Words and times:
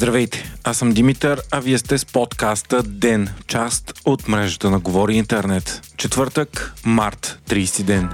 Здравейте, 0.00 0.54
аз 0.64 0.78
съм 0.78 0.92
Димитър, 0.92 1.42
а 1.50 1.60
вие 1.60 1.78
сте 1.78 1.98
с 1.98 2.04
подкаста 2.04 2.82
ДЕН, 2.82 3.28
част 3.46 3.92
от 4.04 4.28
мрежата 4.28 4.70
на 4.70 4.78
Говори 4.78 5.14
Интернет. 5.14 5.80
Четвъртък, 5.96 6.74
март, 6.84 7.38
30 7.48 7.82
ден. 7.82 8.08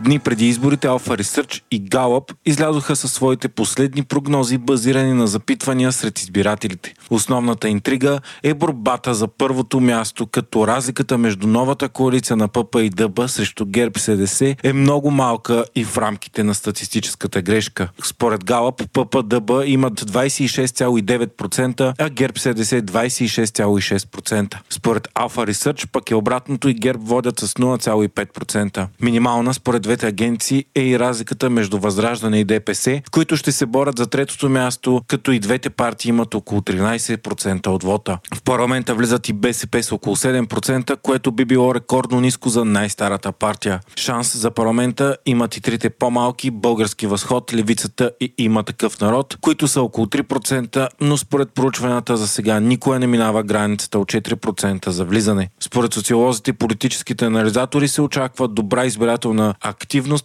Дни 0.00 0.18
преди 0.18 0.48
изборите 0.48 0.86
Alpha 0.86 1.22
Research 1.22 1.62
и 1.70 1.84
Gallup 1.84 2.34
излязоха 2.46 2.96
със 2.96 3.12
своите 3.12 3.48
последни 3.48 4.02
прогнози, 4.02 4.58
базирани 4.58 5.12
на 5.12 5.26
запитвания 5.26 5.92
сред 5.92 6.18
избирателите. 6.18 6.94
Основната 7.10 7.68
интрига 7.68 8.20
е 8.42 8.54
борбата 8.54 9.14
за 9.14 9.28
първото 9.28 9.80
място, 9.80 10.26
като 10.26 10.66
разликата 10.66 11.18
между 11.18 11.46
новата 11.46 11.88
коалиция 11.88 12.36
на 12.36 12.48
ПП 12.48 12.74
и 12.74 12.90
ДБ 12.90 13.28
срещу 13.28 13.66
ГЕРБ 13.66 13.98
СДС 13.98 14.56
е 14.62 14.72
много 14.72 15.10
малка 15.10 15.64
и 15.74 15.84
в 15.84 15.98
рамките 15.98 16.44
на 16.44 16.54
статистическата 16.54 17.42
грешка. 17.42 17.88
Според 18.04 18.44
Gallup, 18.44 18.86
ПП 18.88 19.22
ДБ 19.22 19.50
имат 19.66 20.00
26,9%, 20.00 21.94
а 21.98 22.08
ГЕРБ 22.08 22.38
СДС 22.38 22.82
26,6%. 22.82 24.56
Според 24.70 25.08
Alpha 25.14 25.52
Research 25.52 25.88
пък 25.92 26.10
е 26.10 26.14
обратното 26.14 26.68
и 26.68 26.74
ГЕРБ 26.74 27.02
водят 27.04 27.40
с 27.40 27.54
0,5%. 27.54 28.86
Минимална 29.00 29.54
според 29.54 29.87
двете 29.88 30.06
агенции 30.06 30.64
е 30.74 30.82
и 30.82 30.98
разликата 30.98 31.50
между 31.50 31.78
Възраждане 31.78 32.40
и 32.40 32.44
ДПС, 32.44 33.02
които 33.10 33.36
ще 33.36 33.52
се 33.52 33.66
борят 33.66 33.98
за 33.98 34.06
третото 34.06 34.48
място, 34.48 35.02
като 35.06 35.32
и 35.32 35.38
двете 35.38 35.70
партии 35.70 36.08
имат 36.08 36.34
около 36.34 36.60
13% 36.60 37.66
от 37.66 37.82
вота. 37.82 38.18
В 38.34 38.42
парламента 38.42 38.94
влизат 38.94 39.28
и 39.28 39.32
БСП 39.32 39.82
с 39.82 39.92
около 39.92 40.16
7%, 40.16 40.96
което 40.96 41.32
би 41.32 41.44
било 41.44 41.74
рекордно 41.74 42.20
ниско 42.20 42.48
за 42.48 42.64
най-старата 42.64 43.32
партия. 43.32 43.80
Шанс 43.96 44.36
за 44.36 44.50
парламента 44.50 45.16
имат 45.26 45.56
и 45.56 45.60
трите 45.60 45.90
по-малки 45.90 46.50
Български 46.50 47.06
възход, 47.06 47.54
Левицата 47.54 48.10
и 48.20 48.34
има 48.38 48.62
такъв 48.62 49.00
народ, 49.00 49.36
които 49.40 49.68
са 49.68 49.82
около 49.82 50.06
3%, 50.06 50.88
но 51.00 51.16
според 51.16 51.48
проучванията 51.54 52.16
за 52.16 52.28
сега 52.28 52.60
никога 52.60 52.98
не 52.98 53.06
минава 53.06 53.42
границата 53.42 53.98
от 53.98 54.12
4% 54.12 54.88
за 54.88 55.04
влизане. 55.04 55.48
Според 55.60 55.94
социолозите 55.94 56.50
и 56.50 56.54
политическите 56.54 57.24
анализатори 57.24 57.88
се 57.88 58.02
очаква 58.02 58.48
добра 58.48 58.86
избирателна 58.86 59.54
активност, 59.60 59.77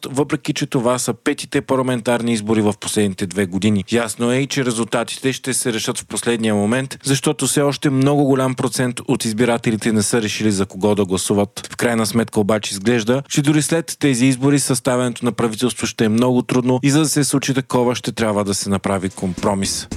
въпреки 0.09 0.53
че 0.53 0.65
това 0.65 0.99
са 0.99 1.13
петите 1.13 1.61
парламентарни 1.61 2.33
избори 2.33 2.61
в 2.61 2.73
последните 2.79 3.27
две 3.27 3.45
години. 3.45 3.83
Ясно 3.91 4.31
е 4.31 4.37
и, 4.37 4.47
че 4.47 4.65
резултатите 4.65 5.33
ще 5.33 5.53
се 5.53 5.73
решат 5.73 5.99
в 5.99 6.05
последния 6.05 6.55
момент, 6.55 6.99
защото 7.03 7.47
все 7.47 7.61
още 7.61 7.89
много 7.89 8.25
голям 8.25 8.55
процент 8.55 8.99
от 9.07 9.25
избирателите 9.25 9.91
не 9.91 10.01
са 10.01 10.21
решили 10.21 10.51
за 10.51 10.65
кого 10.65 10.95
да 10.95 11.05
гласуват. 11.05 11.69
В 11.71 11.77
крайна 11.77 12.05
сметка 12.05 12.39
обаче 12.39 12.73
изглежда, 12.73 13.23
че 13.29 13.41
дори 13.41 13.61
след 13.61 13.95
тези 13.99 14.25
избори 14.25 14.59
съставянето 14.59 15.25
на 15.25 15.31
правителство 15.31 15.87
ще 15.87 16.05
е 16.05 16.09
много 16.09 16.41
трудно 16.41 16.79
и 16.83 16.91
за 16.91 16.99
да 16.99 17.05
се 17.05 17.23
случи 17.23 17.53
такова 17.53 17.95
ще 17.95 18.11
трябва 18.11 18.43
да 18.43 18.53
се 18.53 18.69
направи 18.69 19.09
компромис. 19.09 19.87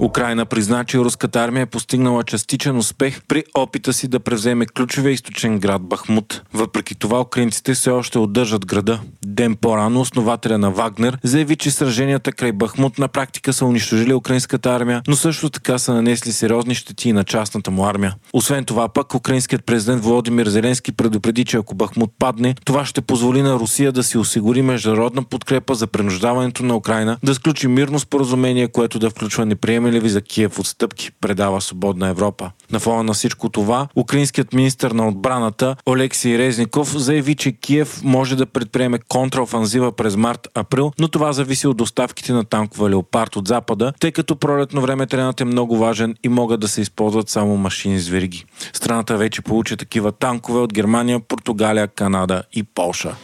Украина 0.00 0.46
призна, 0.46 0.84
че 0.84 0.98
руската 0.98 1.40
армия 1.40 1.62
е 1.62 1.66
постигнала 1.66 2.24
частичен 2.24 2.76
успех 2.76 3.20
при 3.28 3.44
опита 3.54 3.92
си 3.92 4.08
да 4.08 4.20
превземе 4.20 4.66
ключовия 4.66 5.12
източен 5.12 5.58
град 5.58 5.82
Бахмут. 5.82 6.42
Въпреки 6.54 6.94
това, 6.94 7.20
украинците 7.20 7.74
все 7.74 7.90
още 7.90 8.18
удържат 8.18 8.66
града. 8.66 9.00
Ден 9.24 9.56
по-рано 9.56 10.00
основателя 10.00 10.58
на 10.58 10.70
Вагнер 10.70 11.18
заяви, 11.22 11.56
че 11.56 11.70
сраженията 11.70 12.32
край 12.32 12.52
Бахмут 12.52 12.98
на 12.98 13.08
практика 13.08 13.52
са 13.52 13.66
унищожили 13.66 14.14
украинската 14.14 14.70
армия, 14.70 15.02
но 15.08 15.16
също 15.16 15.50
така 15.50 15.78
са 15.78 15.94
нанесли 15.94 16.32
сериозни 16.32 16.74
щети 16.74 17.08
и 17.08 17.12
на 17.12 17.24
частната 17.24 17.70
му 17.70 17.86
армия. 17.86 18.14
Освен 18.32 18.64
това, 18.64 18.88
пък 18.88 19.14
украинският 19.14 19.64
президент 19.64 20.04
Володимир 20.04 20.46
Зеленски 20.46 20.92
предупреди, 20.92 21.44
че 21.44 21.56
ако 21.56 21.74
Бахмут 21.74 22.10
падне, 22.18 22.54
това 22.64 22.84
ще 22.84 23.00
позволи 23.00 23.42
на 23.42 23.54
Русия 23.54 23.92
да 23.92 24.02
си 24.02 24.18
осигури 24.18 24.62
международна 24.62 25.22
подкрепа 25.22 25.74
за 25.74 25.86
принуждаването 25.86 26.64
на 26.64 26.76
Украина 26.76 27.18
да 27.22 27.34
сключи 27.34 27.68
мирно 27.68 27.98
споразумение, 27.98 28.68
което 28.68 28.98
да 28.98 29.10
включва 29.10 29.46
неприемане 29.46 29.89
приемливи 29.90 30.08
за 30.08 30.22
Киев 30.22 30.58
отстъпки, 30.58 31.10
предава 31.20 31.60
Свободна 31.60 32.08
Европа. 32.08 32.50
На 32.72 32.80
фона 32.80 33.02
на 33.02 33.12
всичко 33.12 33.48
това, 33.48 33.88
украинският 33.96 34.52
министр 34.52 34.94
на 34.94 35.08
отбраната 35.08 35.76
Олексий 35.86 36.38
Резников 36.38 36.98
заяви, 36.98 37.34
че 37.34 37.52
Киев 37.52 38.00
може 38.04 38.36
да 38.36 38.46
предприеме 38.46 38.98
контраофанзива 39.08 39.92
през 39.92 40.16
март-април, 40.16 40.92
но 40.98 41.08
това 41.08 41.32
зависи 41.32 41.66
от 41.66 41.76
доставките 41.76 42.32
на 42.32 42.44
танкова 42.44 42.90
леопард 42.90 43.36
от 43.36 43.48
Запада, 43.48 43.92
тъй 44.00 44.12
като 44.12 44.36
пролетно 44.36 44.80
време 44.80 45.06
тренът 45.06 45.40
е 45.40 45.44
много 45.44 45.76
важен 45.76 46.14
и 46.24 46.28
могат 46.28 46.60
да 46.60 46.68
се 46.68 46.80
използват 46.80 47.28
само 47.28 47.56
машини 47.56 47.98
с 47.98 48.08
вериги. 48.08 48.44
Страната 48.72 49.16
вече 49.16 49.42
получи 49.42 49.76
такива 49.76 50.12
танкове 50.12 50.60
от 50.60 50.72
Германия, 50.72 51.20
Португалия, 51.20 51.88
Канада 51.88 52.42
и 52.52 52.62
Полша. 52.62 53.14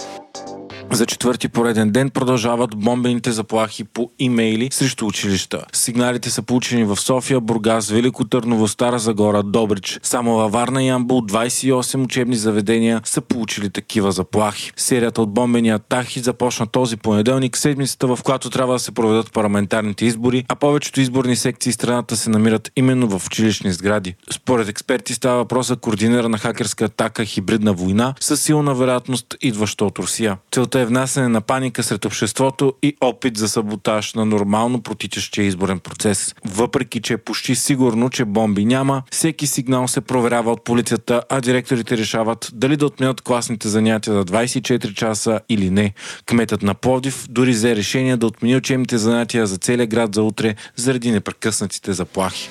За 0.93 1.07
четвърти 1.07 1.49
пореден 1.49 1.91
ден 1.91 2.11
продължават 2.11 2.77
бомбените 2.77 3.33
заплахи 3.33 3.85
по 3.85 4.11
имейли 4.19 4.69
срещу 4.73 5.07
училища. 5.07 5.65
Сигналите 5.73 6.31
са 6.31 6.43
получени 6.43 6.85
в 6.85 6.97
София, 6.97 7.41
Бургас, 7.41 7.91
Велико 7.91 8.25
Търново, 8.25 8.69
Стара 8.69 8.99
Загора, 8.99 9.43
Добрич. 9.43 10.01
Само 10.03 10.37
във 10.37 10.53
Варна 10.53 10.85
и 10.85 10.89
Амбул 10.89 11.21
28 11.21 12.05
учебни 12.05 12.37
заведения 12.37 13.01
са 13.05 13.21
получили 13.21 13.71
такива 13.71 14.13
заплахи. 14.13 14.73
Серията 14.77 15.23
от 15.23 15.35
бомбени 15.35 15.71
атаки 15.71 16.21
започна 16.21 16.67
този 16.67 16.97
понеделник, 16.97 17.57
седмицата 17.57 18.07
в 18.07 18.19
която 18.25 18.51
трябва 18.51 18.73
да 18.73 18.79
се 18.79 18.93
проведат 18.93 19.33
парламентарните 19.33 20.05
избори, 20.05 20.45
а 20.49 20.55
повечето 20.55 21.01
изборни 21.01 21.37
секции 21.37 21.73
страната 21.73 22.17
се 22.17 22.31
намират 22.31 22.73
именно 22.77 23.19
в 23.19 23.27
училищни 23.27 23.73
сгради. 23.73 24.15
Според 24.31 24.69
експерти 24.69 25.15
става 25.15 25.37
въпрос 25.37 25.67
за 25.67 25.77
координира 25.77 26.29
на 26.29 26.39
хакерска 26.39 26.85
атака 26.85 27.25
хибридна 27.25 27.73
война 27.73 28.15
с 28.21 28.37
силна 28.37 28.75
вероятност 28.75 29.37
идваща 29.41 29.85
от 29.85 29.99
Русия. 29.99 30.37
Целта 30.53 30.76
е 30.81 30.87
внасяне 30.87 31.29
на 31.29 31.41
паника 31.41 31.83
сред 31.83 32.05
обществото 32.05 32.73
и 32.83 32.97
опит 33.01 33.37
за 33.37 33.49
саботаж 33.49 34.15
на 34.15 34.25
нормално 34.25 34.83
протичащия 34.83 35.45
изборен 35.45 35.79
процес. 35.79 36.35
Въпреки, 36.45 37.03
че 37.03 37.13
е 37.13 37.19
почти 37.19 37.55
сигурно, 37.55 38.11
че 38.11 38.25
бомби 38.25 38.65
няма, 38.65 39.03
всеки 39.11 39.47
сигнал 39.47 39.89
се 39.89 40.01
проверява 40.01 40.53
от 40.53 40.65
полицията, 40.65 41.23
а 41.29 41.41
директорите 41.41 41.97
решават 41.97 42.51
дали 42.53 42.77
да 42.77 42.87
отменят 42.87 43.21
класните 43.21 43.69
занятия 43.69 44.15
за 44.15 44.25
24 44.25 44.95
часа 44.95 45.41
или 45.49 45.71
не. 45.71 45.95
Кметът 46.27 46.63
на 46.63 46.75
Пловдив 46.75 47.27
дори 47.29 47.51
взе 47.51 47.77
решение 47.77 48.17
да 48.17 48.27
отмени 48.27 48.57
учебните 48.57 48.99
занятия 48.99 49.47
за 49.47 49.59
целия 49.59 49.87
град 49.87 50.15
за 50.15 50.23
утре 50.23 50.55
заради 50.77 51.11
непрекъснатите 51.11 51.93
заплахи. 51.93 52.51